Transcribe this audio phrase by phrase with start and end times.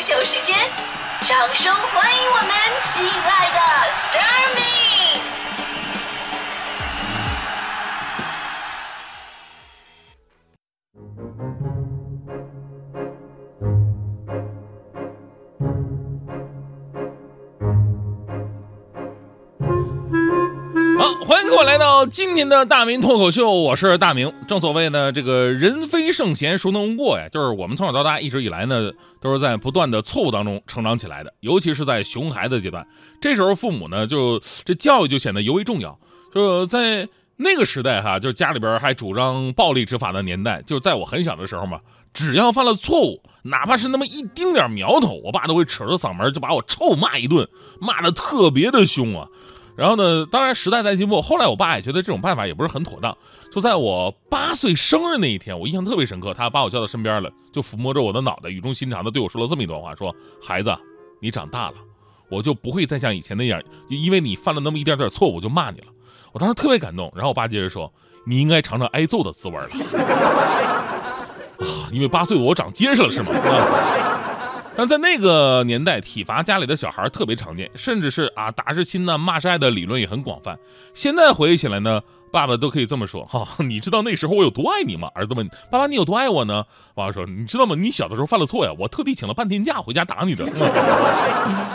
[0.00, 0.56] 秀时间，
[1.22, 2.50] 掌声欢迎我们
[2.84, 3.58] 亲爱的
[4.00, 4.87] Stormy
[21.58, 24.32] 欢迎来到今天的大明脱口秀，我是大明。
[24.46, 27.28] 正所谓呢，这个人非圣贤，孰能无过呀？
[27.32, 32.86] 就是我们从小到大一直以来呢，都是在不断的错误当中成长起来的，尤其是在熊孩子阶段，
[33.20, 35.98] 这时候父母呢，就这教育就显得尤为重要。
[36.32, 41.80] 就在那个时代哈，就是家里边还主张暴力执法的年代，就在我很小的时候嘛，
[42.14, 47.48] 只要犯了错误，哪怕是那么一丁点苗头，我爸都会扯着嗓门就把我臭骂一顿，
[47.80, 49.26] 骂的特别的凶啊。
[49.78, 53.16] 然后呢，当然时代在进步，后来我爸也觉得这种办法也不是很妥当。
[53.48, 60.12] 就在我八岁生日那一天，我印象特别深刻，他把我叫到身边了，就抚摸着我的脑袋，语重心长的对我说了这么一段话：说
[60.42, 60.76] 孩子，
[61.20, 61.76] 你长大了，
[62.28, 65.86] 我就不会再像以前那样，因为你犯了那么一点点错误我就骂你了。
[66.32, 67.12] 我当时特别感动。
[67.14, 67.92] 然后我爸接着说：
[68.26, 69.68] 你应该尝尝挨揍的滋味了。
[71.62, 73.30] 啊，因为八岁我长结实了是吗？
[73.30, 74.17] 啊
[74.78, 80.56] 但在那个年代，体罚家里的小孩特别常见，甚至是啊打是亲呐，骂是爱的理论也很广泛。
[80.94, 82.00] 现在回忆起来呢，
[82.30, 85.10] 爸爸都可以这么说：哈、 你知道那时候我有多爱你吗？
[85.16, 86.62] 儿子问爸爸：“你有多爱我呢？”
[86.94, 87.74] 爸爸说：“你知道吗？
[87.74, 90.46] 你小的时候犯了错呀，我特地请了半天假回家打你的。”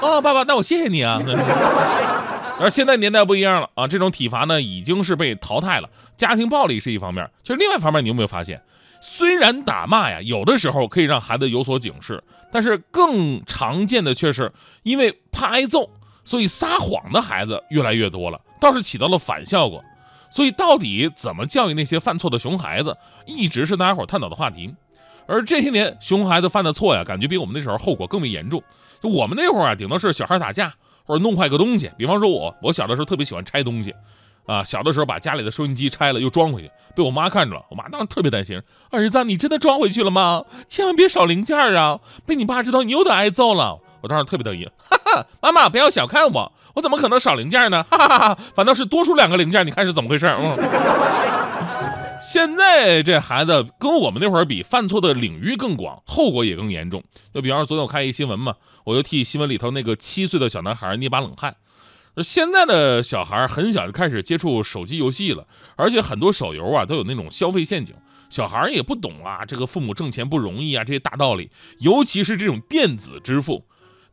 [0.00, 1.20] 啊，爸爸，那我谢谢你啊。
[2.58, 5.90] 而现在年代不一样了啊，这种体罚呢已经是被淘汰了。
[6.16, 8.62] 家庭暴力是一方面，其实另外一方面，你有没有发现？
[9.08, 14.52] 虽然打骂呀，有的时候可以让孩子有所警示，但是更常见的却是
[14.82, 15.88] 因为怕挨揍，
[16.24, 19.82] 所以撒谎的孩子越来越多了，倒是起到了反效果。
[20.28, 22.94] 所以到底怎么教育那些犯错的熊孩子，
[23.26, 24.74] 一直是大家伙探讨的话题。
[25.28, 28.60] 而这些年，熊孩子犯的错呀，感觉比我们那时候后果更为严重。
[29.00, 30.74] 就我们那会儿啊，顶多是小孩打架
[31.04, 33.94] 或者弄坏个东西，比方说我，我小的时候特别喜欢拆东西。
[34.46, 40.44] 啊，小的时候把家里的收音机拆了又装回去，被我妈看着了，我妈当时特别担心，儿子，你真的装回去了吗？
[40.68, 43.80] 千万别少零件啊，被你爸知道你又得挨揍了。
[44.02, 47.82] 我当时特别得意，哈哈，妈妈不要小看我，我怎么可能少零件呢？
[47.90, 50.26] 哈哈哈哈，反倒是多出两个零件，你看是怎么回事？
[50.26, 50.52] 嗯。
[52.20, 57.02] 现在这孩子跟我们那会儿比，犯错的领域更广，后果也更严重。
[57.34, 61.54] 就比方说，昨天我看一新闻嘛，我就替新闻里头那个七岁的小男孩捏把冷汗。
[62.22, 65.46] 现在的小孩很小就开始接触手机游戏了，
[65.76, 67.94] 而且很多手游啊都有那种消费陷阱，
[68.30, 73.64] 小孩也不懂啊，这个父母挣钱不容易啊这些大道理，尤其是这种电子支付，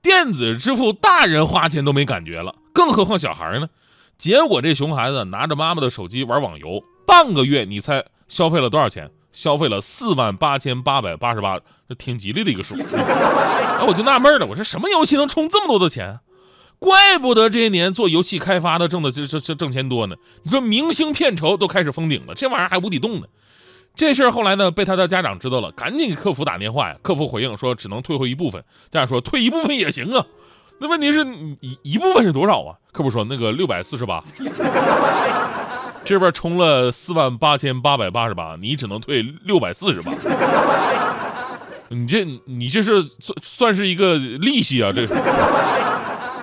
[0.00, 3.68] 电子支付大人花钱都没感觉了，更何况小孩呢？
[4.16, 9.10] 结果这熊孩子拿着妈妈的手机玩网游，半个月你猜消费了多少钱？
[9.32, 11.56] 消费了四万八千八百八十八，
[11.88, 12.74] 这挺吉利的一个数。
[12.82, 16.18] 哎，我就纳闷了，我说什么游戏能充这么多的钱？
[16.80, 20.16] 怪不得这些年做游戏开发的挣的这这这挣钱多呢。
[20.42, 23.26] 你说明星片酬都开始封顶了，这玩意儿还无底洞呢。
[23.94, 26.96] 这事儿后来呢被他的家长知道了，赶紧给客服打电话呀。
[27.02, 30.24] 客服回应说只能退回一部分，家长说退一部分也行啊。
[30.78, 31.22] 那问题是
[31.60, 32.74] 一一部分是多少啊？
[32.92, 34.24] 客服说那个六百四十八，
[36.02, 40.12] 这边充了四万八千八百八十八，你只能退六百四十八。
[41.92, 44.90] 你这你这是算算是一个利息啊？
[44.90, 45.12] 这是。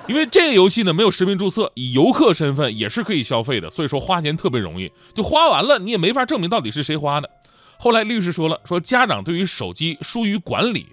[0.08, 7.30] 因为这个游戏呢没有实名注册，以游客身份也是可以消费的，所以说花钱特别容易，就花完了你也没法证明到底是谁花的。
[7.76, 10.86] 后来律师说了，说家长对于手机疏于管理，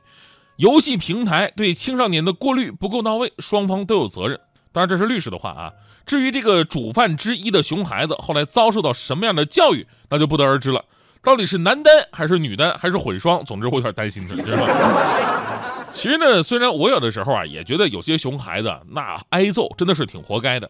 [0.57, 4.39] 游戏平台对青少年的过滤不够到位，双方都有责任。
[4.71, 5.71] 当然这是律师的话啊。
[6.05, 10.85] 至于这个主犯之一的熊孩子后来遭受到什么样的教育，那就不得而知了。
[11.25, 13.43] 到底是男单还是女单还是混双？
[13.43, 15.91] 总之我有点担心他，知道吗？
[15.91, 20.69] 其实呢，虽然我有的时候啊也觉得有些熊孩子那挨揍真的是挺活该的，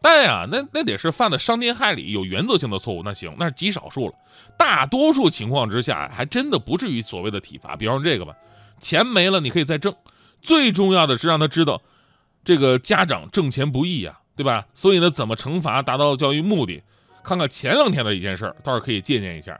[0.00, 4.14] 但呀，那那得是犯了伤天害理、有原则性的错误，那行，那是极少数了。
[4.56, 7.74] 大多数情况之下，还真的不至于所谓的体罚。
[7.74, 8.34] 比方说这个吧，
[8.78, 9.94] 钱没了你可以再挣，
[10.40, 11.82] 最重要的是让他知道，
[12.44, 14.66] 这个家长挣钱不易呀，对吧？
[14.74, 16.82] 所以呢，怎么惩罚达到教育目的？
[17.24, 19.58] 看看前两天的一件事儿，倒是可以借鉴一下。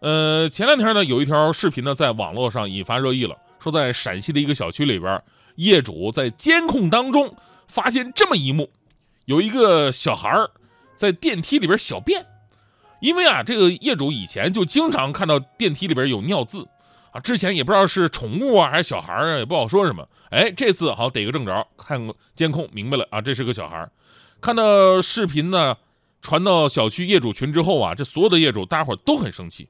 [0.00, 3.36] 呃，前两天呢，有一条视频呢在网络上引发热议了。
[3.58, 5.22] 说在陕西的一个小区里边，
[5.56, 7.34] 业主在监控当中
[7.66, 8.70] 发现这么一幕：
[9.24, 10.30] 有一个小孩
[10.94, 12.24] 在电梯里边小便。
[13.00, 16.66] 因为啊，这个业主以前就经常看到电梯里边有尿渍
[17.12, 20.08] 啊，之前也不知道是宠物啊还是小孩啊，也不好说什么。
[20.30, 23.88] 哎，这次好逮个正着，看监控明白了啊，这是个小孩。
[24.40, 25.76] 看到视频呢
[26.22, 29.68] 传到小区业主群之后啊，这所有的业主大家伙都很生气。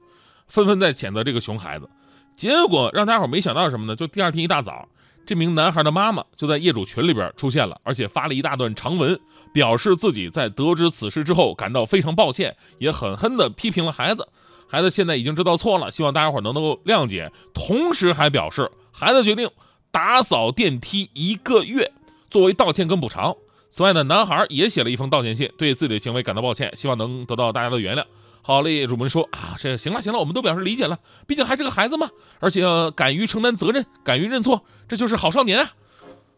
[0.49, 1.89] 纷纷在谴责这个熊孩子。
[2.35, 3.95] 结果让大家伙没想到什么呢？
[3.95, 4.87] 就第二天一大早，
[5.25, 9.19] 这名男孩的妈妈就在业主群里边出现了，而且发了一大段长文，
[9.53, 14.27] 表示自己在得知此事之后感到非常抱歉，也狠狠地批评了孩子。
[14.67, 17.31] 孩子现在已经知道错了，希望大家伙能够谅解。
[17.53, 19.49] 同时还表示，孩子决定
[19.91, 21.91] 打扫电梯一个月，
[22.29, 23.35] 作为道歉跟补偿。
[23.69, 28.03] 此外呢，男孩也写了一封道歉信，对自己的行为感到抱歉，希望能得到大家的原谅。
[28.41, 32.63] 好嘞，业主们说啊，这行了行了，我们都表示理解了，毕竟还是个孩子嘛，而且
[32.95, 35.71] 敢于承担责任，敢于认错，这就是好少年啊。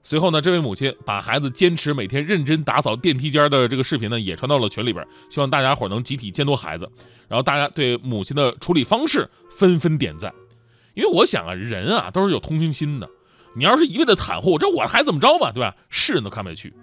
[0.03, 6.89] 随后呢，这位母亲把孩子坚持每天认真打扫电梯间的这个视频呢，也传到了群里边，希望大家伙能集体监督孩子。
[7.29, 10.33] 然后大家对母亲的处理方式纷纷点赞，
[10.95, 13.07] 因为我想啊，人啊都是有同情心的。
[13.55, 15.75] 你要是一味的袒护，这我孩子怎么着吧，对吧？
[15.89, 16.73] 世人都看不下去。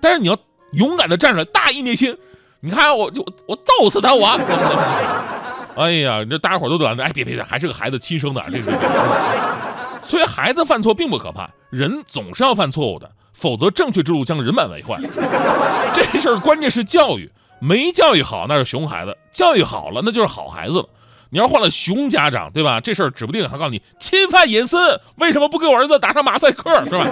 [0.00, 0.36] 但是你要
[0.72, 2.16] 勇敢的站出来，大义灭亲。
[2.60, 4.26] 你看，我就我揍死他，我。
[5.76, 8.70] 哎呀，这大家伙都等着，哎，别别别，还是个孩子亲生的，这是。
[10.02, 15.00] 所以孩子犯错并不可怕，人总是要犯错误的，否则正确之路将人满为患。
[15.92, 20.88] 这事儿关键是教育，没教育好那是熊孩子，教育好了那就是好孩子了。
[21.30, 22.80] 你要换了熊家长，对吧？
[22.80, 27.06] 这事儿指不定还告诉你侵犯隐私，为什么不给我儿子打上马赛克，是吧？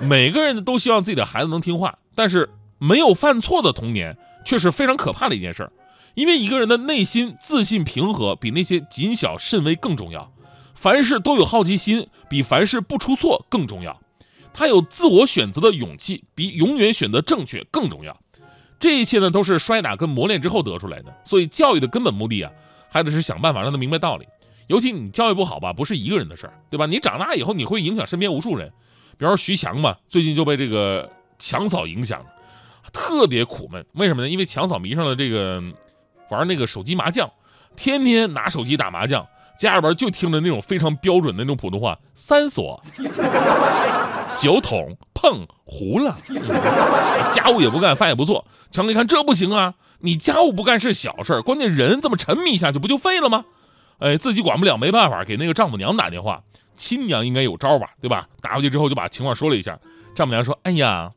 [0.00, 2.48] 每个人都希望自己的孩子能听话，但是
[2.78, 5.72] 没有犯错的童年却是非常可怕的一件事儿，
[6.14, 10.32] 因为一个人的内心自信平和比那些谨小慎微更重要。
[10.74, 14.00] 凡事都有好奇心，比凡事不出错更重要。
[14.54, 18.18] 他有自我选择的勇气，比永远选择正确更重要。
[18.78, 21.14] 这一切呢，都是摔打跟磨练之后得出来的。
[21.24, 22.50] 所以，教育的根本目的啊，
[22.88, 24.26] 还得是想办法让他明白道理。
[24.68, 26.86] 尤其你教育不好吧，不是一个人的事儿，对吧？
[26.86, 28.72] 你长大以后，你会影响身边无数人。
[29.20, 31.06] 比方说徐强嘛，最近就被这个
[31.38, 32.24] 强嫂影响，
[32.90, 33.84] 特别苦闷。
[33.92, 34.28] 为什么呢？
[34.30, 35.62] 因为强嫂迷上了这个
[36.30, 37.30] 玩那个手机麻将，
[37.76, 39.26] 天天拿手机打麻将。
[39.58, 42.82] 家里边就听着那种非常标准的那种普通话，三锁、
[44.34, 46.16] 酒桶、碰糊了，
[47.28, 48.46] 家务也不干，饭也不做。
[48.70, 53.44] 强哥一看这不行啊，你家务不干是小事，关键人这么沉迷下去不就废了吗？
[53.98, 56.42] 哎，自己管不了，没办法，给那个丈母娘打电话，
[56.80, 58.26] 亲娘应该有招吧，对吧？
[58.40, 59.78] 打过去之后就把情况说了一下，
[60.14, 61.10] 丈母娘说：“哎呀，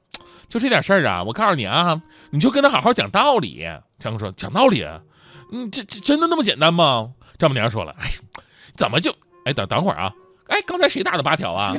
[0.50, 2.02] 就这点事儿啊，我告诉你啊，
[2.32, 3.66] 你就跟他好好讲道理。”
[3.98, 4.86] 强哥说：“讲道理？
[5.54, 8.10] 嗯，这这真的那么简单吗？”丈母娘说了：“哎，
[8.76, 9.16] 怎么就……
[9.46, 10.12] 哎，等等会儿啊！
[10.48, 11.74] 哎，刚才谁打的八条啊？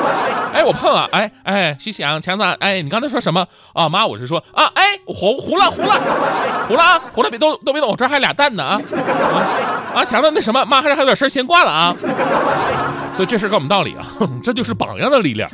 [0.52, 1.06] 哎，我碰啊！
[1.12, 3.88] 哎哎，徐翔强子，哎，你刚才说什么啊？
[3.88, 6.00] 妈，我是说啊，哎，糊糊了糊了
[6.66, 8.80] 糊了啊，糊了别都都别动，我这还俩蛋呢啊！
[9.94, 11.94] 啊，强子那什么，妈还是还有点事先挂了啊。
[13.16, 14.06] 所以这事告诉我们道理啊，
[14.42, 15.48] 这就是榜样的力量。”